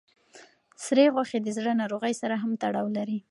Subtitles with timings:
[0.85, 3.17] سرې غوښې د زړه ناروغۍ سره هم تړاو لري.